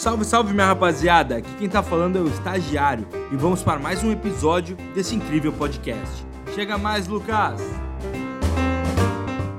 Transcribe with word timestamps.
Salve, 0.00 0.24
salve 0.24 0.54
minha 0.54 0.68
rapaziada! 0.68 1.36
Aqui 1.36 1.50
quem 1.58 1.68
tá 1.68 1.82
falando 1.82 2.16
é 2.16 2.22
o 2.22 2.26
estagiário 2.26 3.06
e 3.30 3.36
vamos 3.36 3.62
para 3.62 3.78
mais 3.78 4.02
um 4.02 4.10
episódio 4.10 4.74
desse 4.94 5.14
incrível 5.14 5.52
podcast. 5.52 6.24
Chega 6.54 6.78
mais, 6.78 7.06
Lucas! 7.06 7.60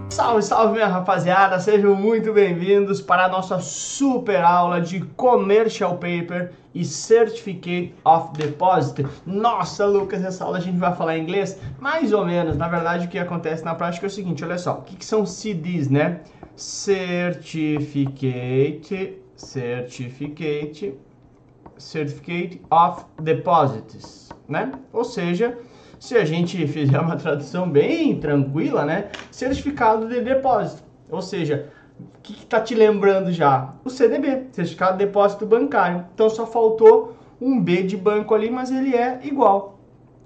Salve, 0.10 0.42
salve 0.42 0.74
minha 0.74 0.88
rapaziada! 0.88 1.60
Sejam 1.60 1.94
muito 1.94 2.34
bem-vindos 2.34 3.00
para 3.00 3.26
a 3.26 3.30
nossa 3.30 3.60
super 3.60 4.44
aula 4.44 4.82
de 4.82 5.02
Commercial 5.16 5.98
Paper 5.98 6.54
e 6.74 6.84
Certificate 6.84 7.94
of 8.04 8.36
Deposit. 8.36 9.06
Nossa, 9.28 9.86
Lucas, 9.86 10.26
essa 10.26 10.44
aula 10.44 10.58
a 10.58 10.62
gente 10.62 10.80
vai 10.80 10.96
falar 10.96 11.20
em 11.20 11.22
inglês? 11.22 11.62
Mais 11.80 12.12
ou 12.12 12.26
menos. 12.26 12.58
Na 12.58 12.68
verdade, 12.68 13.06
o 13.06 13.10
que 13.10 13.20
acontece 13.20 13.64
na 13.64 13.76
prática 13.76 14.08
é 14.08 14.10
o 14.10 14.10
seguinte, 14.10 14.44
olha 14.44 14.58
só. 14.58 14.80
O 14.80 14.82
que, 14.82 14.96
que 14.96 15.06
são 15.06 15.24
CDs, 15.24 15.88
né? 15.88 16.22
Certificate 16.56 19.21
Certificate, 19.42 20.94
Certificate 21.78 22.62
of 22.70 23.06
Deposits, 23.22 24.30
né? 24.48 24.72
Ou 24.94 25.04
seja, 25.04 25.58
se 26.00 26.16
a 26.16 26.24
gente 26.24 26.66
fizer 26.68 27.00
uma 27.00 27.16
tradução 27.16 27.70
bem 27.70 28.20
tranquila, 28.20 28.86
né? 28.86 29.10
Certificado 29.32 30.08
de 30.08 30.22
depósito. 30.22 30.84
Ou 31.10 31.22
seja, 31.22 31.70
o 32.00 32.22
que 32.22 32.34
está 32.34 32.62
te 32.62 32.76
lembrando 32.76 33.32
já? 33.32 33.74
O 33.84 33.90
CDB, 33.90 34.48
Certificado 34.52 34.98
de 34.98 35.06
Depósito 35.06 35.46
Bancário. 35.46 36.06
Então 36.14 36.30
só 36.30 36.46
faltou 36.46 37.16
um 37.40 37.60
B 37.60 37.84
de 37.84 37.98
banco 37.98 38.34
ali, 38.34 38.50
mas 38.50 38.72
ele 38.72 38.96
é 38.96 39.20
igual. 39.24 39.80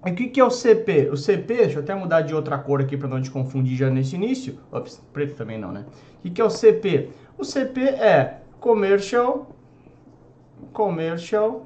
E 0.05 0.11
o 0.11 0.15
que, 0.15 0.27
que 0.27 0.39
é 0.39 0.43
o 0.43 0.51
CP? 0.51 1.09
O 1.09 1.17
CP, 1.17 1.55
deixa 1.55 1.79
eu 1.79 1.83
até 1.83 1.95
mudar 1.95 2.21
de 2.21 2.35
outra 2.35 2.57
cor 2.59 2.79
aqui 2.79 2.95
para 2.95 3.07
não 3.07 3.19
te 3.19 3.31
confundir 3.31 3.75
já 3.75 3.89
nesse 3.89 4.15
início. 4.15 4.59
Ops, 4.71 5.01
preto 5.11 5.35
também 5.35 5.57
não, 5.57 5.71
né? 5.71 5.85
O 6.19 6.21
que, 6.21 6.29
que 6.29 6.41
é 6.41 6.45
o 6.45 6.49
CP? 6.49 7.09
O 7.37 7.43
CP 7.43 7.81
é 7.81 8.41
commercial 8.59 9.47
commercial 10.73 11.65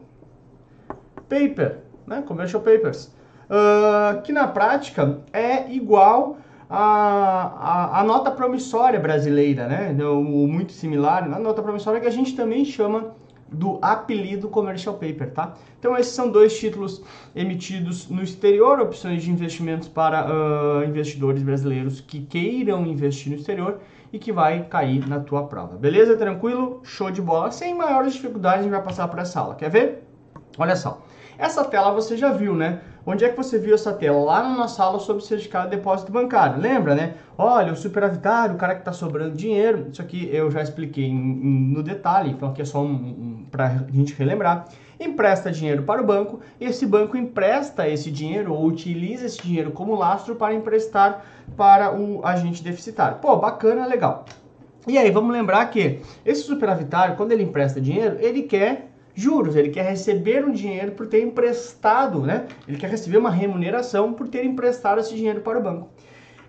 paper, 1.28 1.78
né? 2.06 2.24
Commercial 2.26 2.62
papers, 2.62 3.14
uh, 3.50 4.22
que 4.22 4.32
na 4.32 4.48
prática 4.48 5.20
é 5.32 5.72
igual 5.72 6.38
a, 6.70 8.00
a, 8.00 8.04
nota 8.04 8.30
promissória 8.30 9.00
brasileira, 9.00 9.68
né? 9.68 9.92
muito 9.92 10.72
similar, 10.72 11.24
a 11.24 11.40
nota 11.40 11.62
promissória 11.62 12.00
que 12.00 12.08
a 12.08 12.12
gente 12.12 12.36
também 12.36 12.64
chama 12.64 13.16
do 13.52 13.80
apelido 13.82 14.48
Commercial 14.48 14.94
Paper, 14.96 15.32
tá? 15.32 15.56
Então 15.80 15.98
esses 15.98 16.14
são 16.14 16.30
dois 16.30 16.58
títulos 16.60 17.02
emitidos 17.36 18.08
no 18.08 18.22
exterior, 18.22 18.80
opções 18.80 19.24
de 19.24 19.32
investimentos 19.32 19.88
para 19.88 20.28
uh, 20.28 20.84
investidores 20.84 21.42
brasileiros 21.42 22.00
que 22.00 22.22
queiram 22.22 22.86
investir 22.86 23.32
no 23.32 23.40
exterior 23.40 23.80
e 24.12 24.20
que 24.20 24.32
vai 24.32 24.64
cair 24.64 25.08
na 25.08 25.20
tua 25.20 25.44
prova. 25.48 25.78
Beleza? 25.78 26.18
Tranquilo? 26.18 26.82
Show 26.84 27.12
de 27.12 27.22
bola. 27.22 27.52
Sem 27.52 27.76
maiores 27.76 28.14
dificuldades, 28.14 28.60
a 28.60 28.64
gente 28.64 28.72
vai 28.72 28.82
passar 28.82 29.08
por 29.08 29.20
essa 29.20 29.40
aula. 29.40 29.56
Quer 29.56 29.70
ver? 29.70 30.04
Olha 30.58 30.76
só. 30.76 31.02
Essa 31.38 31.64
tela 31.64 31.92
você 31.92 32.18
já 32.18 32.32
viu, 32.32 32.54
né? 32.54 32.82
Onde 33.06 33.24
é 33.24 33.30
que 33.30 33.38
você 33.38 33.58
viu 33.58 33.74
essa 33.74 33.94
tela? 33.94 34.20
Lá 34.20 34.44
na 34.44 34.56
nossa 34.56 34.84
aula 34.84 35.00
sobre 35.00 35.24
certificado 35.24 35.70
de 35.70 35.78
depósito 35.78 36.12
bancário. 36.12 36.62
Lembra, 36.62 36.94
né? 36.94 37.16
Olha, 37.38 37.72
o 37.72 37.76
superavitário, 37.76 38.56
o 38.56 38.58
cara 38.58 38.76
que 38.76 38.82
está 38.82 38.92
sobrando 38.92 39.36
dinheiro. 39.36 39.88
Isso 39.92 40.02
aqui 40.02 40.30
eu 40.34 40.52
já 40.52 40.62
expliquei 40.62 41.12
no 41.12 41.82
detalhe, 41.82 42.32
então 42.32 42.50
aqui 42.50 42.62
é 42.62 42.66
só 42.66 42.82
um, 42.82 42.92
um, 42.92 43.46
para 43.50 43.68
a 43.68 43.92
gente 43.92 44.14
relembrar. 44.14 44.66
Empresta 45.00 45.50
dinheiro 45.50 45.84
para 45.84 46.02
o 46.02 46.06
banco, 46.06 46.42
esse 46.60 46.86
banco 46.86 47.16
empresta 47.16 47.88
esse 47.88 48.12
dinheiro 48.12 48.54
ou 48.54 48.66
utiliza 48.66 49.26
esse 49.26 49.42
dinheiro 49.42 49.72
como 49.72 49.96
lastro 49.96 50.36
para 50.36 50.54
emprestar 50.54 51.24
para 51.56 51.98
o 51.98 52.20
agente 52.26 52.62
deficitário. 52.62 53.18
Pô, 53.20 53.38
bacana, 53.38 53.86
legal. 53.86 54.26
E 54.86 54.98
aí, 54.98 55.10
vamos 55.10 55.32
lembrar 55.32 55.66
que 55.68 56.02
esse 56.26 56.42
superavitário, 56.42 57.16
quando 57.16 57.32
ele 57.32 57.44
empresta 57.44 57.80
dinheiro, 57.80 58.18
ele 58.20 58.44
quer 58.44 58.90
juros, 59.16 59.56
ele 59.56 59.70
quer 59.70 59.86
receber 59.86 60.46
um 60.46 60.52
dinheiro 60.52 60.92
por 60.94 61.08
ter 61.08 61.22
emprestado, 61.22 62.22
né? 62.22 62.48
Ele 62.68 62.78
quer 62.78 62.90
receber 62.90 63.18
uma 63.18 63.30
remuneração 63.30 64.14
por 64.14 64.28
ter 64.28 64.44
emprestado 64.44 65.00
esse 65.00 65.16
dinheiro 65.16 65.42
para 65.42 65.60
o 65.60 65.62
banco. 65.62 65.90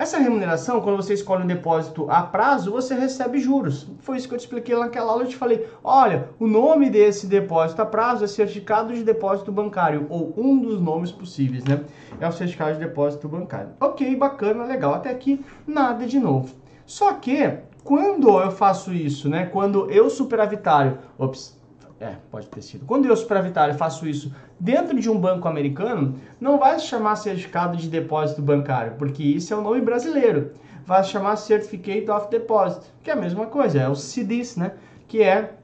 Essa 0.00 0.16
remuneração, 0.16 0.80
quando 0.80 0.96
você 0.96 1.12
escolhe 1.12 1.44
um 1.44 1.46
depósito 1.46 2.10
a 2.10 2.22
prazo, 2.22 2.72
você 2.72 2.94
recebe 2.94 3.38
juros. 3.38 3.86
Foi 3.98 4.16
isso 4.16 4.26
que 4.26 4.32
eu 4.32 4.38
te 4.38 4.46
expliquei 4.46 4.74
naquela 4.74 5.12
aula. 5.12 5.24
Eu 5.24 5.28
te 5.28 5.36
falei: 5.36 5.68
olha, 5.84 6.30
o 6.38 6.46
nome 6.46 6.88
desse 6.88 7.26
depósito 7.26 7.82
a 7.82 7.84
prazo 7.84 8.24
é 8.24 8.26
certificado 8.26 8.94
de 8.94 9.04
depósito 9.04 9.52
bancário, 9.52 10.06
ou 10.08 10.32
um 10.38 10.58
dos 10.58 10.80
nomes 10.80 11.12
possíveis, 11.12 11.62
né? 11.64 11.82
É 12.18 12.26
o 12.26 12.32
certificado 12.32 12.72
de 12.72 12.78
depósito 12.78 13.28
bancário. 13.28 13.72
Ok, 13.78 14.16
bacana, 14.16 14.64
legal. 14.64 14.94
Até 14.94 15.10
aqui, 15.10 15.44
nada 15.66 16.06
de 16.06 16.18
novo. 16.18 16.54
Só 16.86 17.12
que, 17.12 17.58
quando 17.84 18.40
eu 18.40 18.50
faço 18.52 18.94
isso, 18.94 19.28
né? 19.28 19.50
Quando 19.52 19.90
eu 19.90 20.08
superavitário, 20.08 20.96
ops, 21.18 21.60
é, 22.00 22.14
pode 22.30 22.46
ter 22.46 22.62
sido. 22.62 22.86
Quando 22.86 23.04
eu, 23.04 23.14
superavitário, 23.14 23.74
faço 23.74 24.08
isso 24.08 24.32
dentro 24.60 25.00
de 25.00 25.08
um 25.08 25.18
banco 25.18 25.48
americano, 25.48 26.16
não 26.38 26.58
vai 26.58 26.78
se 26.78 26.86
chamar 26.86 27.16
certificado 27.16 27.76
de 27.76 27.88
depósito 27.88 28.42
bancário, 28.42 28.94
porque 28.98 29.22
isso 29.22 29.52
é 29.54 29.56
o 29.56 29.62
nome 29.62 29.80
brasileiro. 29.80 30.52
Vai 30.84 31.02
se 31.02 31.10
chamar 31.10 31.36
Certificate 31.36 32.10
of 32.10 32.30
Deposit, 32.30 32.86
que 33.02 33.10
é 33.10 33.14
a 33.14 33.16
mesma 33.16 33.46
coisa, 33.46 33.80
é 33.80 33.88
o 33.88 33.94
CDs, 33.94 34.56
né? 34.56 34.72
Que 35.08 35.22
é 35.22 35.54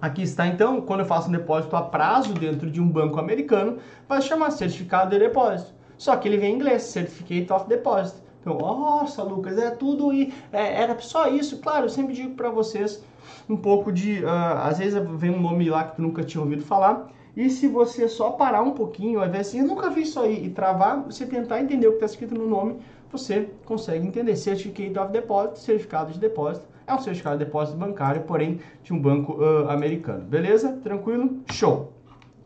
Aqui 0.00 0.22
está 0.22 0.46
então, 0.46 0.82
quando 0.82 1.00
eu 1.00 1.06
faço 1.06 1.28
um 1.28 1.32
depósito 1.32 1.74
a 1.74 1.80
prazo 1.80 2.34
dentro 2.34 2.70
de 2.70 2.82
um 2.82 2.88
banco 2.88 3.18
americano, 3.18 3.78
vai 4.06 4.20
se 4.20 4.28
chamar 4.28 4.50
certificado 4.50 5.10
de 5.10 5.18
depósito. 5.18 5.72
Só 5.96 6.14
que 6.16 6.28
ele 6.28 6.36
vem 6.36 6.52
em 6.52 6.56
inglês, 6.56 6.82
Certificate 6.82 7.50
of 7.50 7.66
Deposit. 7.66 8.18
Então, 8.40 8.58
nossa, 8.58 9.22
Lucas, 9.22 9.56
é 9.58 9.70
tudo 9.70 10.12
e 10.12 10.34
é, 10.52 10.82
era 10.82 10.98
só 11.00 11.28
isso. 11.28 11.58
Claro, 11.60 11.86
eu 11.86 11.88
sempre 11.88 12.14
digo 12.14 12.34
para 12.34 12.50
vocês 12.50 13.02
um 13.48 13.56
pouco 13.56 13.90
de. 13.90 14.22
Uh, 14.22 14.28
às 14.62 14.78
vezes 14.78 15.02
vem 15.16 15.30
um 15.30 15.40
nome 15.40 15.68
lá 15.70 15.84
que 15.84 15.96
tu 15.96 16.02
nunca 16.02 16.22
tinha 16.22 16.42
ouvido 16.42 16.62
falar. 16.62 17.08
E 17.36 17.50
se 17.50 17.68
você 17.68 18.08
só 18.08 18.30
parar 18.30 18.62
um 18.62 18.70
pouquinho, 18.70 19.20
ao 19.20 19.26
invés 19.26 19.48
assim, 19.48 19.60
eu 19.60 19.66
nunca 19.66 19.90
vi 19.90 20.02
isso 20.02 20.18
aí, 20.18 20.46
e 20.46 20.48
travar, 20.48 21.02
você 21.02 21.26
tentar 21.26 21.60
entender 21.60 21.86
o 21.86 21.90
que 21.90 21.96
está 21.96 22.06
escrito 22.06 22.34
no 22.34 22.48
nome, 22.48 22.78
você 23.12 23.50
consegue 23.66 24.06
entender. 24.06 24.34
Certificate 24.36 24.98
of 24.98 25.12
Deposit, 25.12 25.58
certificado 25.58 26.12
de 26.12 26.18
depósito, 26.18 26.66
é 26.86 26.94
um 26.94 26.98
certificado 26.98 27.38
de 27.38 27.44
depósito 27.44 27.76
bancário, 27.76 28.22
porém 28.22 28.60
de 28.82 28.94
um 28.94 28.98
banco 28.98 29.34
uh, 29.34 29.68
americano. 29.68 30.24
Beleza? 30.24 30.78
Tranquilo? 30.82 31.42
Show! 31.52 31.92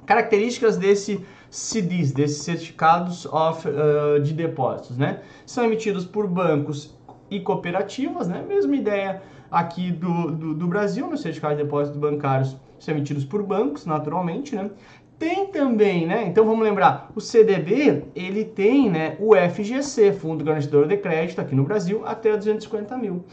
Características 0.05 0.77
desse 0.77 1.25
CDs, 1.49 2.11
desses 2.11 2.43
certificados 2.43 3.27
of, 3.27 3.69
uh, 3.69 4.21
de 4.21 4.33
depósitos, 4.33 4.99
né? 4.99 5.21
São 5.47 5.65
emitidos 5.65 6.05
por 6.05 6.27
bancos 6.27 6.99
e 7.31 7.39
cooperativas, 7.39 8.27
né? 8.27 8.45
Mesma 8.47 8.75
ideia 8.75 9.23
aqui 9.49 9.93
do, 9.93 10.33
do, 10.33 10.55
do 10.55 10.67
Brasil, 10.67 11.07
nos 11.07 11.21
certificados 11.21 11.59
de 11.59 11.65
depósitos 11.65 12.01
bancários 12.01 12.57
são 12.81 12.95
emitidos 12.95 13.25
por 13.25 13.43
bancos, 13.43 13.87
naturalmente, 13.87 14.57
né? 14.57 14.71
Tem 15.19 15.49
também, 15.49 16.07
né? 16.07 16.27
Então 16.27 16.47
vamos 16.47 16.65
lembrar, 16.65 17.13
o 17.15 17.21
CDB, 17.21 18.05
ele 18.15 18.43
tem, 18.43 18.91
né, 18.91 19.17
o 19.21 19.35
FGC, 19.37 20.15
Fundo 20.15 20.43
Garantidor 20.43 20.89
de 20.89 20.97
Crédito, 20.97 21.43
aqui 21.43 21.55
no 21.55 21.63
Brasil, 21.63 22.03
até 22.07 22.35
250 22.35 22.97
mil. 22.97 23.25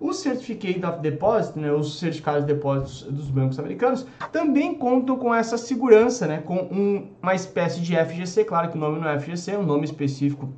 O 0.00 0.12
Certificate 0.12 0.84
of 0.84 1.00
Deposit, 1.00 1.56
né, 1.56 1.72
os 1.72 1.98
certificados 2.00 2.44
de 2.44 2.52
depósitos 2.52 3.02
dos 3.04 3.30
bancos 3.30 3.58
americanos, 3.58 4.04
também 4.32 4.74
contam 4.74 5.16
com 5.16 5.32
essa 5.32 5.56
segurança, 5.56 6.26
né, 6.26 6.42
com 6.44 6.56
um, 6.56 7.08
uma 7.22 7.34
espécie 7.34 7.80
de 7.80 7.96
FGC, 7.96 8.44
claro 8.44 8.70
que 8.70 8.76
o 8.76 8.80
nome 8.80 8.98
não 9.00 9.08
é 9.08 9.18
FGC, 9.18 9.52
é 9.52 9.58
um 9.58 9.66
nome 9.66 9.84
específico 9.84 10.52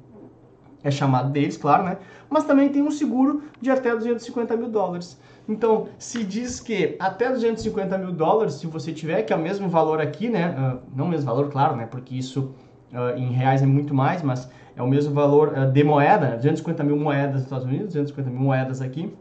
é 0.82 0.90
chamado 0.90 1.30
deles, 1.30 1.56
claro, 1.56 1.84
né? 1.84 1.98
Mas 2.28 2.44
também 2.44 2.68
tem 2.68 2.82
um 2.82 2.90
seguro 2.90 3.42
de 3.60 3.70
até 3.70 3.94
250 3.94 4.56
mil 4.56 4.68
dólares. 4.68 5.20
Então, 5.50 5.88
se 5.98 6.22
diz 6.22 6.60
que 6.60 6.96
até 7.00 7.28
250 7.28 7.98
mil 7.98 8.12
dólares, 8.12 8.54
se 8.54 8.68
você 8.68 8.92
tiver, 8.92 9.22
que 9.22 9.32
é 9.32 9.36
o 9.36 9.38
mesmo 9.40 9.68
valor 9.68 10.00
aqui, 10.00 10.28
né? 10.28 10.50
Uh, 10.50 10.78
não 10.94 11.06
o 11.06 11.08
mesmo 11.08 11.26
valor, 11.26 11.50
claro, 11.50 11.74
né? 11.74 11.86
Porque 11.86 12.14
isso 12.14 12.54
uh, 12.92 13.18
em 13.18 13.32
reais 13.32 13.60
é 13.60 13.66
muito 13.66 13.92
mais, 13.92 14.22
mas 14.22 14.48
é 14.76 14.82
o 14.82 14.86
mesmo 14.86 15.12
valor 15.12 15.48
uh, 15.58 15.72
de 15.72 15.82
moeda, 15.82 16.36
250 16.36 16.84
mil 16.84 16.96
moedas 16.96 17.34
nos 17.34 17.42
Estados 17.42 17.66
Unidos, 17.66 17.86
250 17.88 18.30
mil 18.30 18.40
moedas 18.40 18.80
aqui. 18.80 19.12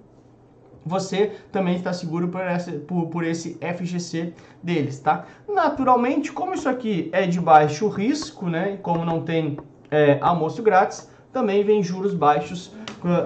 Você 0.85 1.31
também 1.51 1.75
está 1.75 1.91
seguro 1.93 2.27
por 2.27 2.41
esse, 2.41 2.73
por, 2.73 3.07
por 3.07 3.23
esse 3.23 3.57
FGC 3.59 4.31
deles, 4.61 4.99
tá? 4.99 5.25
Naturalmente, 5.47 6.31
como 6.31 6.53
isso 6.53 6.69
aqui 6.69 7.09
é 7.11 7.25
de 7.25 7.41
baixo 7.41 7.87
risco, 7.87 8.47
né? 8.47 8.77
Como 8.83 9.03
não 9.03 9.21
tem 9.21 9.57
é, 9.89 10.19
almoço 10.21 10.61
grátis, 10.61 11.09
também 11.33 11.63
vem 11.63 11.81
juros 11.81 12.13
baixos 12.13 12.71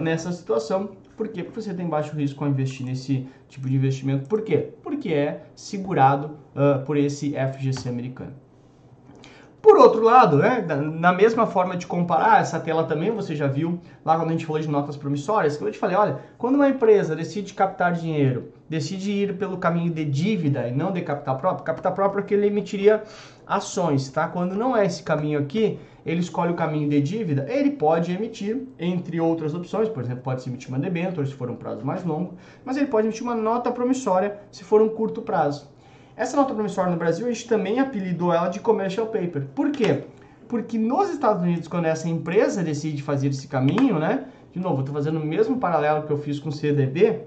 nessa 0.01 0.31
situação. 0.31 1.02
Por 1.15 1.27
quê? 1.27 1.43
Porque 1.43 1.61
você 1.61 1.73
tem 1.73 1.87
baixo 1.87 2.15
risco 2.15 2.43
ao 2.43 2.49
investir 2.49 2.85
nesse 2.85 3.27
tipo 3.47 3.69
de 3.69 3.75
investimento. 3.75 4.27
Por 4.27 4.41
quê? 4.41 4.69
Porque 4.81 5.09
é 5.09 5.43
segurado 5.55 6.37
uh, 6.55 6.83
por 6.85 6.97
esse 6.97 7.33
FGC 7.33 7.87
americano. 7.87 8.33
Por 9.63 9.77
outro 9.77 10.03
lado, 10.03 10.39
né, 10.39 10.61
na 10.99 11.13
mesma 11.13 11.47
forma 11.47 11.77
de 11.77 11.87
comparar, 11.87 12.41
essa 12.41 12.59
tela 12.59 12.83
também 12.83 13.11
você 13.11 13.33
já 13.33 13.47
viu 13.47 13.79
lá 14.03 14.17
quando 14.17 14.27
a 14.27 14.31
gente 14.33 14.45
falou 14.45 14.61
de 14.61 14.67
notas 14.67 14.97
promissórias, 14.97 15.55
que 15.55 15.63
eu 15.63 15.71
te 15.71 15.77
falei, 15.77 15.95
olha, 15.95 16.19
quando 16.37 16.55
uma 16.55 16.67
empresa 16.67 17.15
decide 17.15 17.53
captar 17.53 17.93
dinheiro, 17.93 18.51
decide 18.67 19.09
ir 19.09 19.37
pelo 19.37 19.55
caminho 19.57 19.93
de 19.93 20.03
dívida 20.03 20.67
e 20.67 20.73
não 20.73 20.91
de 20.91 21.01
capital 21.01 21.37
próprio, 21.37 21.63
capital 21.63 21.93
próprio 21.93 22.23
é 22.23 22.25
que 22.25 22.33
ele 22.33 22.47
emitiria 22.47 23.03
ações, 23.47 24.09
tá? 24.09 24.27
Quando 24.27 24.53
não 24.53 24.75
é 24.75 24.85
esse 24.85 25.01
caminho 25.01 25.39
aqui, 25.39 25.79
ele 26.05 26.19
escolhe 26.19 26.51
o 26.51 26.55
caminho 26.55 26.89
de 26.89 27.01
dívida, 27.01 27.45
ele 27.49 27.71
pode 27.71 28.11
emitir, 28.11 28.67
entre 28.77 29.19
outras 29.19 29.53
opções, 29.53 29.87
por 29.87 30.03
exemplo, 30.03 30.23
pode 30.23 30.41
se 30.41 30.49
emitir 30.49 30.69
uma 30.69 30.79
debênture 30.79 31.25
se 31.25 31.33
for 31.33 31.49
um 31.49 31.55
prazo 31.55 31.85
mais 31.85 32.03
longo, 32.03 32.35
mas 32.65 32.77
ele 32.77 32.87
pode 32.87 33.07
emitir 33.07 33.23
uma 33.23 33.35
nota 33.35 33.71
promissória 33.71 34.39
se 34.51 34.63
for 34.63 34.81
um 34.81 34.89
curto 34.89 35.21
prazo. 35.21 35.71
Essa 36.15 36.37
nota 36.37 36.53
promissória 36.53 36.91
no 36.91 36.97
Brasil, 36.97 37.25
a 37.25 37.31
gente 37.31 37.47
também 37.47 37.79
apelidou 37.79 38.31
ela 38.31 38.47
de 38.47 38.59
commercial 38.59 39.07
paper. 39.07 39.47
Por 39.55 39.71
quê? 39.71 40.03
Porque 40.47 40.77
nos 40.77 41.09
Estados 41.09 41.41
Unidos, 41.41 41.67
quando 41.67 41.85
essa 41.85 42.07
empresa 42.07 42.61
decide 42.61 43.01
fazer 43.01 43.29
esse 43.29 43.47
caminho, 43.47 43.97
né? 43.97 44.25
De 44.51 44.59
novo, 44.59 44.81
estou 44.81 44.93
fazendo 44.93 45.19
o 45.19 45.25
mesmo 45.25 45.57
paralelo 45.57 46.05
que 46.05 46.11
eu 46.11 46.17
fiz 46.17 46.39
com 46.39 46.49
o 46.49 46.51
CDB. 46.51 47.21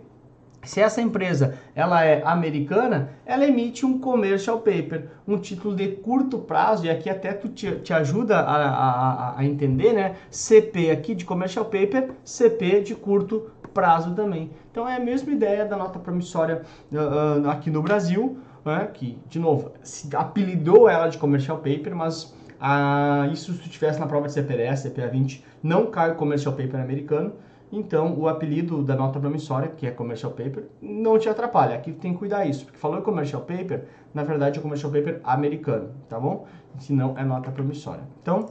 Se 0.67 0.81
essa 0.81 1.01
empresa 1.01 1.59
ela 1.75 2.05
é 2.05 2.23
americana, 2.25 3.11
ela 3.25 3.47
emite 3.47 3.87
um 3.87 3.99
commercial 3.99 4.59
paper, 4.59 5.07
um 5.27 5.39
título 5.39 5.75
de 5.75 5.89
curto 5.89 6.39
prazo, 6.39 6.85
e 6.87 6.91
aqui 6.91 7.09
até 7.09 7.33
tu 7.33 7.49
te, 7.49 7.77
te 7.77 7.93
ajuda 7.93 8.39
a, 8.39 8.57
a, 8.57 9.39
a 9.39 9.45
entender, 9.45 9.93
né? 9.93 10.17
CP 10.31 10.91
aqui 10.91 11.15
de 11.15 11.25
commercial 11.25 11.65
paper, 11.65 12.11
CP 12.25 12.83
de 12.83 12.95
curto 12.95 13.51
prazo 13.73 14.15
também. 14.15 14.51
Então 14.71 14.89
é 14.89 14.97
a 14.97 15.01
mesma 15.01 15.33
ideia 15.33 15.65
da 15.65 15.77
nota 15.77 15.99
promissória 15.99 16.63
uh, 16.91 17.43
uh, 17.45 17.51
aqui 17.51 17.71
no 17.71 17.83
Brasil, 17.83 18.39
né? 18.65 18.89
que, 18.93 19.19
de 19.29 19.39
novo, 19.39 19.73
se 19.83 20.15
apelidou 20.17 20.89
ela 20.89 21.09
de 21.09 21.19
commercial 21.19 21.59
paper, 21.59 21.95
mas 21.95 22.35
ah, 22.61 23.29
isso 23.33 23.53
se 23.53 23.69
tivesse 23.69 24.01
na 24.01 24.07
prova 24.07 24.27
de 24.27 24.33
CPRS, 24.33 24.89
CPA 24.89 25.09
20, 25.09 25.45
não 25.63 25.87
cai 25.87 26.11
o 26.11 26.15
commercial 26.15 26.55
paper 26.55 26.81
americano. 26.81 27.33
Então, 27.71 28.15
o 28.17 28.29
apelido 28.29 28.83
da 28.83 28.95
nota 28.95 29.19
promissória, 29.19 29.69
que 29.69 29.87
é 29.87 29.91
commercial 29.91 30.33
paper, 30.33 30.67
não 30.81 31.19
te 31.19 31.29
atrapalha. 31.29 31.75
Aqui 31.75 31.93
tem 31.93 32.13
que 32.13 32.19
cuidar 32.19 32.47
isso, 32.47 32.65
porque 32.65 32.79
falou 32.79 33.03
commercial 33.03 33.43
paper, 33.43 33.85
na 34.15 34.23
verdade 34.23 34.59
é 34.59 34.63
commercial 34.63 34.93
paper 34.93 35.21
americano, 35.25 35.91
tá 36.09 36.19
bom? 36.19 36.47
Se 36.79 36.93
não, 36.93 37.19
é 37.19 37.25
nota 37.25 37.51
promissória. 37.51 38.05
Então, 38.23 38.47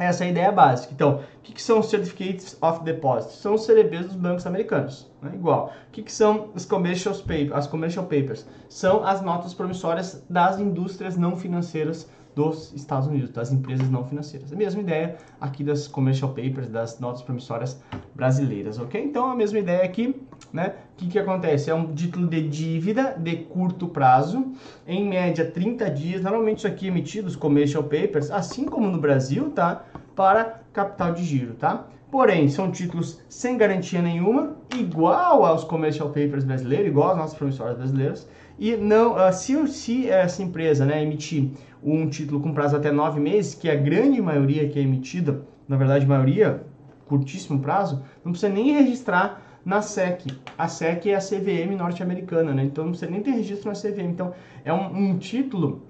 essa 0.00 0.24
é 0.24 0.28
a 0.28 0.30
ideia 0.30 0.50
básica. 0.50 0.94
Então, 0.94 1.16
o 1.16 1.40
que, 1.42 1.52
que 1.52 1.62
são 1.62 1.80
os 1.80 1.90
Certificates 1.90 2.56
of 2.62 2.82
Deposit? 2.82 3.34
São 3.34 3.54
os 3.54 3.66
CDBs 3.66 4.06
dos 4.06 4.16
bancos 4.16 4.46
americanos, 4.46 5.10
né? 5.20 5.32
igual. 5.34 5.72
O 5.88 5.90
que, 5.92 6.02
que 6.02 6.10
são 6.10 6.48
os 6.54 6.64
commercial 6.64 7.14
papers? 7.16 7.52
As 7.52 7.66
commercial 7.66 8.06
papers 8.06 8.48
são 8.70 9.04
as 9.04 9.20
notas 9.20 9.52
promissórias 9.52 10.24
das 10.30 10.58
indústrias 10.58 11.18
não 11.18 11.36
financeiras 11.36 12.08
dos 12.40 12.72
Estados 12.72 13.06
Unidos, 13.06 13.30
das 13.30 13.52
empresas 13.52 13.90
não 13.90 14.02
financeiras. 14.04 14.50
A 14.50 14.56
mesma 14.56 14.80
ideia 14.80 15.18
aqui 15.38 15.62
das 15.62 15.86
commercial 15.86 16.30
papers, 16.30 16.68
das 16.68 16.98
notas 16.98 17.20
promissórias 17.22 17.82
brasileiras, 18.14 18.78
ok? 18.78 19.02
Então 19.02 19.30
a 19.30 19.36
mesma 19.36 19.58
ideia 19.58 19.84
aqui, 19.84 20.14
né? 20.50 20.74
O 20.94 20.96
que, 20.96 21.08
que 21.08 21.18
acontece? 21.18 21.70
É 21.70 21.74
um 21.74 21.94
título 21.94 22.26
de 22.26 22.48
dívida 22.48 23.14
de 23.18 23.36
curto 23.36 23.88
prazo, 23.88 24.52
em 24.86 25.06
média 25.06 25.44
30 25.50 25.90
dias. 25.90 26.22
Normalmente 26.22 26.58
isso 26.58 26.66
aqui 26.66 26.86
é 26.86 26.88
emitido, 26.88 27.28
os 27.28 27.36
commercial 27.36 27.84
papers, 27.84 28.30
assim 28.30 28.64
como 28.64 28.88
no 28.88 28.98
Brasil, 28.98 29.50
tá? 29.50 29.84
Para 30.16 30.62
capital 30.72 31.12
de 31.12 31.22
giro, 31.22 31.54
tá? 31.54 31.86
Porém, 32.10 32.48
são 32.48 32.70
títulos 32.72 33.20
sem 33.28 33.56
garantia 33.56 34.02
nenhuma, 34.02 34.56
igual 34.76 35.44
aos 35.44 35.62
commercial 35.62 36.08
papers 36.08 36.42
brasileiros, 36.42 36.88
igual 36.88 37.12
às 37.12 37.16
nossas 37.16 37.38
promissórias 37.38 37.76
brasileiras. 37.76 38.28
E 38.58 38.76
não, 38.76 39.14
uh, 39.14 39.32
se, 39.32 39.66
se 39.68 40.10
essa 40.10 40.42
empresa 40.42 40.84
né, 40.84 41.02
emitir 41.02 41.50
um 41.82 42.08
título 42.08 42.40
com 42.40 42.52
prazo 42.52 42.76
até 42.76 42.90
nove 42.90 43.20
meses, 43.20 43.54
que 43.54 43.68
é 43.68 43.72
a 43.72 43.76
grande 43.76 44.20
maioria 44.20 44.68
que 44.68 44.78
é 44.78 44.82
emitida, 44.82 45.42
na 45.68 45.76
verdade, 45.76 46.04
maioria, 46.04 46.62
curtíssimo 47.06 47.60
prazo, 47.60 48.02
não 48.24 48.32
precisa 48.32 48.52
nem 48.52 48.72
registrar 48.72 49.40
na 49.64 49.80
SEC. 49.80 50.26
A 50.58 50.68
SEC 50.68 51.06
é 51.06 51.14
a 51.14 51.20
CVM 51.20 51.76
norte-americana, 51.76 52.52
né? 52.52 52.64
Então 52.64 52.84
não 52.84 52.90
precisa 52.90 53.10
nem 53.10 53.22
ter 53.22 53.30
registro 53.30 53.70
na 53.70 53.74
CVM. 53.74 54.10
Então 54.10 54.32
é 54.64 54.72
um, 54.72 55.10
um 55.10 55.18
título 55.18 55.82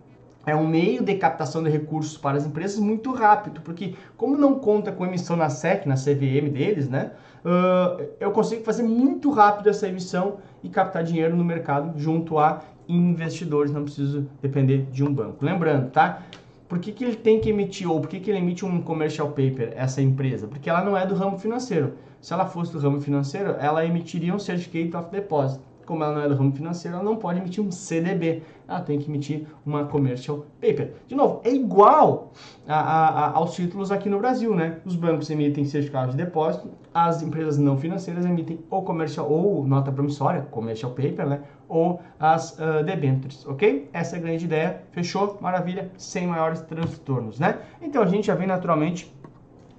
é 0.50 0.56
um 0.56 0.66
meio 0.66 1.02
de 1.02 1.14
captação 1.14 1.62
de 1.62 1.70
recursos 1.70 2.16
para 2.16 2.36
as 2.36 2.44
empresas 2.44 2.78
muito 2.78 3.12
rápido, 3.12 3.60
porque 3.60 3.94
como 4.16 4.36
não 4.36 4.56
conta 4.56 4.90
com 4.90 5.06
emissão 5.06 5.36
na 5.36 5.48
SEC, 5.48 5.86
na 5.86 5.94
CVM 5.94 6.50
deles, 6.52 6.88
né, 6.88 7.12
uh, 7.44 8.04
eu 8.18 8.32
consigo 8.32 8.64
fazer 8.64 8.82
muito 8.82 9.30
rápido 9.30 9.68
essa 9.68 9.86
emissão 9.88 10.38
e 10.62 10.68
captar 10.68 11.04
dinheiro 11.04 11.36
no 11.36 11.44
mercado 11.44 11.98
junto 11.98 12.38
a 12.38 12.62
investidores, 12.88 13.72
não 13.72 13.84
preciso 13.84 14.28
depender 14.42 14.86
de 14.90 15.04
um 15.04 15.14
banco. 15.14 15.44
Lembrando, 15.44 15.90
tá? 15.90 16.22
Por 16.68 16.78
que, 16.78 16.92
que 16.92 17.04
ele 17.04 17.16
tem 17.16 17.40
que 17.40 17.50
emitir, 17.50 17.90
ou 17.90 18.00
por 18.00 18.08
que, 18.08 18.20
que 18.20 18.30
ele 18.30 18.38
emite 18.38 18.64
um 18.64 18.80
commercial 18.80 19.28
paper, 19.28 19.72
essa 19.76 20.02
empresa? 20.02 20.46
Porque 20.46 20.68
ela 20.68 20.84
não 20.84 20.96
é 20.96 21.06
do 21.06 21.14
ramo 21.14 21.38
financeiro. 21.38 21.94
Se 22.20 22.32
ela 22.32 22.46
fosse 22.46 22.72
do 22.72 22.78
ramo 22.78 23.00
financeiro, 23.00 23.56
ela 23.58 23.84
emitiria 23.84 24.34
um 24.34 24.38
Certificate 24.38 24.96
of 24.96 25.10
Deposit. 25.10 25.60
Como 25.90 26.04
ela 26.04 26.14
não 26.14 26.22
é 26.22 26.28
do 26.28 26.36
ramo 26.36 26.52
financeiro, 26.52 26.96
ela 26.96 27.04
não 27.04 27.16
pode 27.16 27.40
emitir 27.40 27.64
um 27.64 27.72
CDB. 27.72 28.44
Ela 28.68 28.80
tem 28.80 28.96
que 28.96 29.10
emitir 29.10 29.44
uma 29.66 29.86
commercial 29.86 30.46
paper. 30.60 30.92
De 31.08 31.16
novo, 31.16 31.40
é 31.42 31.50
igual 31.50 32.32
a, 32.68 32.78
a, 32.78 33.08
a, 33.08 33.30
aos 33.32 33.56
títulos 33.56 33.90
aqui 33.90 34.08
no 34.08 34.20
Brasil, 34.20 34.54
né? 34.54 34.78
Os 34.86 34.94
bancos 34.94 35.28
emitem 35.30 35.64
certificados 35.64 36.14
de 36.14 36.22
depósito, 36.22 36.70
as 36.94 37.22
empresas 37.22 37.58
não 37.58 37.76
financeiras 37.76 38.24
emitem 38.24 38.60
ou 38.70 38.84
comercial 38.84 39.28
ou 39.28 39.66
nota 39.66 39.90
promissória, 39.90 40.42
commercial 40.42 40.92
paper, 40.92 41.26
né? 41.26 41.40
ou 41.68 42.00
as 42.20 42.56
uh, 42.58 42.84
debentures, 42.84 43.44
ok? 43.44 43.90
Essa 43.92 44.14
é 44.14 44.18
a 44.20 44.22
grande 44.22 44.44
ideia, 44.44 44.82
fechou? 44.92 45.38
Maravilha, 45.40 45.90
sem 45.96 46.24
maiores 46.24 46.60
transtornos, 46.60 47.40
né? 47.40 47.58
Então 47.82 48.00
a 48.00 48.06
gente 48.06 48.28
já 48.28 48.36
vem 48.36 48.46
naturalmente 48.46 49.12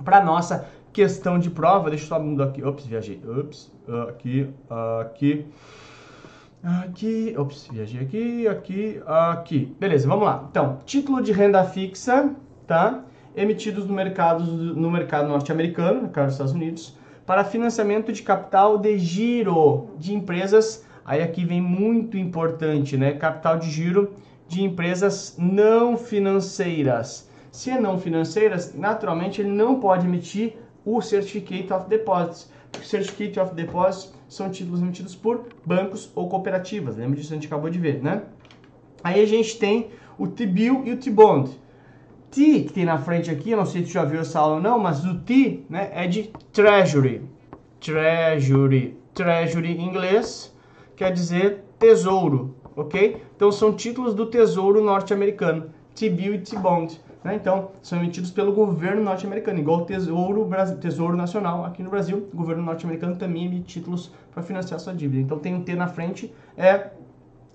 para 0.04 0.22
nossa 0.22 0.68
questão 0.92 1.40
de 1.40 1.50
prova, 1.50 1.90
deixa 1.90 2.04
eu 2.04 2.10
só 2.10 2.20
mudar 2.20 2.46
aqui, 2.46 2.62
ops, 2.62 2.86
viajei, 2.86 3.22
ops, 3.26 3.72
aqui, 4.10 4.50
aqui, 5.00 5.46
aqui, 6.64 7.36
ops, 7.38 7.68
viajei 7.72 8.02
aqui, 8.02 8.48
aqui, 8.48 9.02
aqui, 9.06 9.76
beleza, 9.80 10.08
vamos 10.08 10.26
lá. 10.26 10.48
Então, 10.50 10.80
título 10.86 11.22
de 11.22 11.32
renda 11.32 11.64
fixa, 11.64 12.30
tá? 12.68 13.04
Emitidos 13.36 13.88
no 13.88 13.94
mercado, 13.94 14.44
no 14.44 14.92
mercado 14.92 15.28
norte-americano, 15.28 15.96
no 15.96 16.02
mercado 16.04 16.26
dos 16.26 16.34
Estados 16.34 16.54
Unidos, 16.54 16.98
para 17.26 17.44
financiamento 17.44 18.12
de 18.12 18.22
capital 18.22 18.78
de 18.78 18.98
giro 18.98 19.88
de 19.98 20.14
empresas 20.14 20.86
Aí 21.04 21.22
aqui 21.22 21.44
vem 21.44 21.62
muito 21.62 22.18
importante, 22.18 22.96
né? 22.96 23.14
Capital 23.14 23.58
de 23.58 23.70
giro 23.70 24.14
de 24.48 24.64
empresas 24.64 25.36
não 25.38 25.98
financeiras. 25.98 27.30
Se 27.52 27.70
é 27.70 27.80
não 27.80 28.00
financeiras, 28.00 28.74
naturalmente 28.74 29.42
ele 29.42 29.50
não 29.50 29.80
pode 29.80 30.06
emitir 30.06 30.56
o 30.86 31.02
Certificate 31.02 31.72
of 31.72 31.88
Deposits. 31.90 32.52
Certificate 32.82 33.40
of 33.40 33.54
Deposits 33.54 34.14
são 34.28 34.50
títulos 34.50 34.82
emitidos 34.82 35.16
por 35.16 35.46
bancos 35.66 36.12
ou 36.16 36.30
cooperativas. 36.30 36.96
Lembra 36.96 37.18
disso? 37.18 37.34
A 37.34 37.36
gente 37.36 37.48
acabou 37.48 37.70
de 37.70 37.80
ver, 37.80 38.02
né? 38.02 38.24
Aí 39.04 39.22
a 39.22 39.26
gente 39.26 39.58
tem 39.58 39.90
o 40.18 40.28
T-Bill 40.28 40.84
e 40.86 40.94
o 40.94 40.98
T-Bond. 40.98 41.52
T, 42.30 42.62
que 42.62 42.74
tem 42.74 42.86
na 42.86 42.98
frente 42.98 43.30
aqui, 43.30 43.52
eu 43.52 43.58
não 43.58 43.66
sei 43.66 43.82
se 43.82 43.88
tu 43.88 43.94
já 43.94 44.06
viu 44.06 44.22
essa 44.22 44.40
aula 44.40 44.56
ou 44.56 44.62
não, 44.62 44.80
mas 44.80 45.04
o 45.04 45.20
T 45.20 45.64
né, 45.70 45.92
é 45.94 46.08
de 46.08 46.32
Treasury. 46.54 47.22
Treasury. 47.80 48.98
Treasury 49.14 49.74
em 49.74 49.86
inglês 49.86 50.56
quer 50.96 51.12
dizer 51.12 51.64
tesouro, 51.78 52.56
ok? 52.76 53.22
Então 53.36 53.52
são 53.52 53.74
títulos 53.74 54.14
do 54.14 54.28
tesouro 54.28 54.82
norte-americano, 54.82 55.72
T-bill 55.94 56.36
e 56.36 56.40
T-bond. 56.40 57.02
Né? 57.24 57.36
Então 57.36 57.72
são 57.82 58.00
emitidos 58.00 58.32
pelo 58.32 58.52
governo 58.52 59.04
norte-americano, 59.04 59.60
igual 59.60 59.82
o 59.82 59.86
tesouro, 59.86 60.50
tesouro 60.80 61.16
Nacional 61.16 61.66
aqui 61.66 61.84
no 61.84 61.90
Brasil. 61.90 62.30
O 62.34 62.36
governo 62.36 62.64
norte-americano 62.64 63.16
também 63.16 63.46
emite 63.46 63.66
títulos 63.80 64.12
para 64.34 64.42
financiar 64.42 64.80
sua 64.80 64.94
dívida. 64.94 65.22
Então 65.22 65.38
tem 65.38 65.54
um 65.54 65.64
T 65.64 65.76
na 65.76 65.88
frente, 65.88 66.34
é 66.58 66.92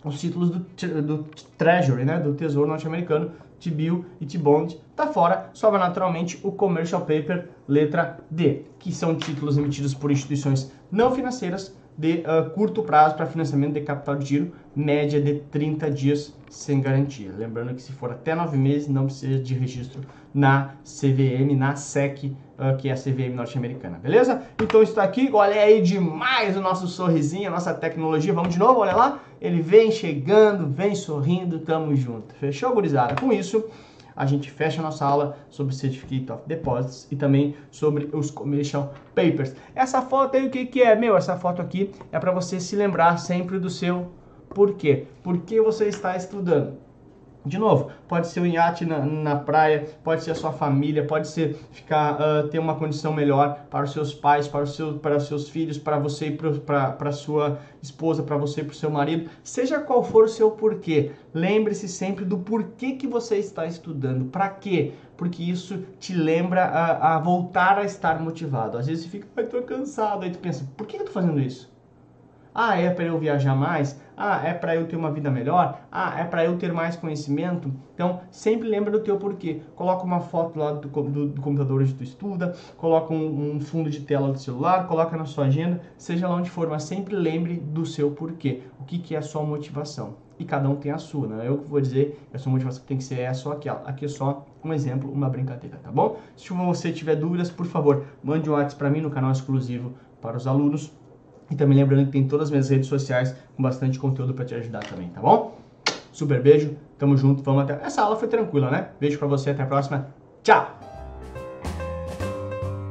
os 0.05 0.21
títulos 0.21 0.51
do, 0.51 1.03
do 1.03 1.25
Treasury, 1.59 2.05
né? 2.05 2.21
do 2.21 2.35
Tesouro 2.35 2.69
norte-americano, 2.69 3.33
T-bill 3.59 4.05
e 4.21 4.27
T-bond. 4.27 4.79
Tá 4.95 5.09
fora, 5.09 5.51
sobra 5.53 5.79
naturalmente 5.79 6.39
o 6.45 6.53
Commercial 6.53 7.01
Paper, 7.01 7.49
letra 7.67 8.19
D, 8.31 8.63
que 8.79 8.93
são 8.93 9.17
títulos 9.17 9.59
emitidos 9.59 9.95
por 9.95 10.11
instituições 10.11 10.73
não 10.93 11.13
financeiras 11.13 11.77
de 11.97 12.23
uh, 12.27 12.51
curto 12.51 12.83
prazo 12.83 13.15
para 13.15 13.27
financiamento 13.27 13.75
de 13.75 13.81
capital 13.81 14.17
de 14.17 14.27
giro, 14.27 14.53
média 14.75 15.21
de 15.21 15.41
30 15.51 15.91
dias 15.91 16.35
sem 16.51 16.81
garantia. 16.81 17.31
Lembrando 17.37 17.75
que 17.75 17.83
se 17.83 17.93
for 17.93 18.11
até 18.11 18.35
9 18.35 18.57
meses, 18.57 18.89
não 18.89 19.07
precisa 19.07 19.43
de 19.43 19.55
registro 19.55 20.03
na 20.35 20.75
CVM, 20.85 21.57
na 21.57 21.75
SEC, 21.77 22.25
uh, 22.59 22.77
que 22.77 22.89
é 22.89 22.93
a 22.93 22.97
CVM 22.97 23.35
norte-americana, 23.35 23.99
beleza? 23.99 24.43
Então 24.63 24.83
está 24.83 25.03
aqui, 25.03 25.31
olha 25.33 25.61
aí 25.61 25.81
demais 25.81 26.57
o 26.57 26.61
nosso 26.61 26.87
sorrisinho, 26.87 27.49
a 27.49 27.51
nossa 27.51 27.73
tecnologia. 27.73 28.33
Vamos 28.33 28.53
de 28.53 28.59
novo, 28.59 28.81
olha 28.81 28.95
lá. 28.95 29.21
Ele 29.41 29.61
vem 29.61 29.91
chegando, 29.91 30.67
vem 30.67 30.95
sorrindo, 30.95 31.59
tamo 31.61 31.95
junto. 31.95 32.35
Fechou, 32.35 32.73
gurizada? 32.75 33.15
Com 33.21 33.33
isso, 33.33 33.65
a 34.17 34.25
gente 34.25 34.51
fecha 34.51 34.81
a 34.81 34.83
nossa 34.83 35.05
aula 35.05 35.37
sobre 35.51 35.75
Certificate 35.75 36.33
of 36.33 36.43
Deposits 36.47 37.07
e 37.11 37.17
também 37.17 37.55
sobre 37.71 38.09
os 38.13 38.31
Commercial 38.31 38.95
Papers. 39.15 39.55
Essa 39.75 40.01
foto 40.01 40.37
aí, 40.37 40.47
o 40.47 40.51
que, 40.51 40.65
que 40.65 40.83
é? 40.83 40.97
Meu, 40.97 41.17
essa 41.17 41.37
foto 41.37 41.61
aqui 41.61 41.93
é 42.11 42.19
para 42.19 42.33
você 42.33 42.59
se 42.59 42.75
lembrar 42.75 43.19
sempre 43.19 43.59
do 43.59 43.69
seu 43.69 44.11
porquê. 44.49 45.07
Por 45.23 45.39
que 45.39 45.61
você 45.61 45.87
está 45.87 46.17
estudando? 46.17 46.86
De 47.47 47.59
novo, 47.59 47.93
pode 48.09 48.27
ser 48.27 48.41
um 48.41 48.47
iate 48.47 48.85
na, 48.85 48.99
na 48.99 49.37
praia, 49.37 49.87
pode 50.03 50.25
ser 50.25 50.33
a 50.33 50.35
sua 50.35 50.51
família, 50.51 51.07
pode 51.07 51.29
ser 51.29 51.55
ficar 51.71 52.19
uh, 52.21 52.49
ter 52.49 52.59
uma 52.59 52.75
condição 52.75 53.13
melhor 53.13 53.67
para 53.71 53.85
os 53.85 53.93
seus 53.93 54.13
pais, 54.13 54.49
para 54.49 54.65
os 54.65 54.75
seus, 54.75 55.01
para 55.01 55.17
os 55.17 55.29
seus 55.29 55.49
filhos, 55.49 55.79
para 55.79 55.97
você 55.97 56.27
e 56.27 56.37
para 56.37 56.97
a 56.99 57.13
sua 57.13 57.61
esposa, 57.81 58.25
para 58.25 58.37
você 58.37 58.63
e 58.63 58.65
para 58.65 58.73
o 58.73 58.77
seu 58.77 58.91
marido. 58.91 59.31
Seja 59.45 59.79
qual 59.79 60.03
for 60.03 60.25
o 60.25 60.29
seu 60.29 60.51
porquê, 60.51 61.13
lembre-se 61.33 61.87
sempre 61.87 62.25
do 62.25 62.39
porquê 62.39 62.97
que 62.97 63.07
você 63.07 63.37
está 63.37 63.65
estudando. 63.65 64.25
Para 64.25 64.49
quê? 64.49 64.95
Porque 65.17 65.45
isso 65.45 65.79
te 66.01 66.15
lembra 66.15 66.65
a, 66.65 67.15
a, 67.15 67.19
voltar 67.21 67.79
a 67.79 67.85
estar 67.85 68.21
motivado. 68.21 68.77
Às 68.77 68.89
vezes 68.89 69.05
você 69.05 69.11
fica, 69.11 69.29
ai, 69.37 69.45
tô 69.45 69.63
cansado, 69.63 70.25
aí 70.25 70.33
tu 70.33 70.41
pensa, 70.41 70.69
por 70.77 70.85
que 70.85 70.97
eu 70.97 71.05
tô 71.05 71.13
fazendo 71.13 71.39
isso? 71.39 71.76
Ah, 72.59 72.75
é 72.81 72.89
para 72.89 73.05
eu 73.05 73.19
viajar 73.19 73.55
mais? 73.55 74.01
Ah, 74.17 74.41
é 74.43 74.55
para 74.55 74.75
eu 74.75 74.87
ter 74.89 74.97
uma 74.97 75.13
vida 75.13 75.31
melhor? 75.31 75.79
Ah, 75.93 76.19
é 76.19 76.25
para 76.25 76.43
eu 76.43 76.57
ter 76.57 76.73
mais 76.73 76.97
conhecimento? 76.97 77.71
Então, 77.93 78.23
sempre 78.31 78.67
lembra 78.67 78.91
do 78.91 79.01
teu 79.01 79.19
porquê. 79.19 79.61
Coloca 79.75 80.03
uma 80.05 80.21
foto 80.21 80.59
lá 80.59 80.73
do, 80.73 80.89
do, 80.89 81.27
do 81.27 81.43
computador 81.43 81.83
onde 81.83 81.93
tu 81.93 82.03
estuda, 82.03 82.57
coloca 82.79 83.13
um, 83.13 83.57
um, 83.57 83.61
fundo 83.61 83.91
de 83.91 84.01
tela 84.01 84.33
do 84.33 84.39
celular, 84.39 84.89
coloca 84.89 85.19
na 85.19 85.27
sua 85.27 85.45
agenda, 85.45 85.83
seja 85.99 86.27
lá 86.27 86.35
onde 86.35 86.49
for, 86.49 86.67
mas 86.67 86.85
sempre 86.85 87.15
lembre 87.15 87.57
do 87.57 87.85
seu 87.85 88.13
porquê. 88.13 88.63
O 88.81 88.85
que, 88.85 89.01
que 89.01 89.15
é 89.15 89.19
a 89.19 89.23
sua 89.23 89.43
motivação? 89.43 90.15
E 90.39 90.45
cada 90.47 90.67
um 90.67 90.77
tem 90.77 90.93
a 90.93 90.99
sua, 90.99 91.29
não 91.29 91.43
é 91.43 91.49
eu 91.49 91.59
que 91.59 91.69
vou 91.69 91.79
dizer 91.79 92.27
que 92.31 92.37
a 92.39 92.41
sua 92.41 92.53
motivação 92.53 92.83
tem 92.87 92.97
que 92.97 93.05
ser 93.05 93.21
essa 93.21 93.51
ou 93.51 93.55
aquela. 93.55 93.83
Aqui 93.87 94.07
é 94.07 94.09
só 94.09 94.47
um 94.65 94.73
exemplo, 94.73 95.13
uma 95.13 95.29
brincadeira, 95.29 95.77
tá 95.77 95.93
bom? 95.93 96.17
Se 96.35 96.55
você 96.55 96.91
tiver 96.91 97.17
dúvidas, 97.17 97.51
por 97.51 97.67
favor, 97.67 98.05
mande 98.25 98.49
um 98.49 98.55
WhatsApp 98.55 98.77
para 98.77 98.89
mim 98.89 99.03
no 99.03 99.11
canal 99.11 99.31
exclusivo 99.31 99.93
para 100.23 100.39
os 100.39 100.47
alunos 100.47 100.91
e 101.51 101.57
também 101.57 101.79
lembrando 101.79 102.07
que 102.07 102.13
tem 102.13 102.27
todas 102.27 102.47
as 102.47 102.51
minhas 102.51 102.69
redes 102.69 102.89
sociais 102.89 103.35
com 103.57 103.63
bastante 103.63 103.99
conteúdo 103.99 104.35
para 104.35 104.45
te 104.45 104.55
ajudar 104.55 104.85
também, 104.85 105.09
tá 105.09 105.21
bom? 105.21 105.59
Super 106.13 106.41
beijo, 106.41 106.77
tamo 106.99 107.17
junto, 107.17 107.43
vamos 107.43 107.63
até. 107.63 107.85
Essa 107.85 108.03
aula 108.03 108.17
foi 108.17 108.29
tranquila, 108.29 108.71
né? 108.71 108.89
Beijo 108.99 109.19
para 109.19 109.29
você, 109.29 109.51
até 109.51 109.63
a 109.63 109.67
próxima. 109.67 110.09
Tchau! 110.43 110.79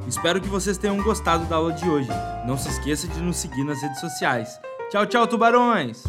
Espero 0.06 0.40
que 0.40 0.48
vocês 0.48 0.78
tenham 0.78 0.96
gostado 1.02 1.44
da 1.46 1.56
aula 1.56 1.72
de 1.72 1.88
hoje. 1.88 2.08
Não 2.46 2.56
se 2.56 2.68
esqueça 2.68 3.08
de 3.08 3.20
nos 3.20 3.36
seguir 3.36 3.64
nas 3.64 3.82
redes 3.82 3.98
sociais. 3.98 4.60
Tchau, 4.90 5.04
tchau, 5.06 5.26
tubarões! 5.26 6.04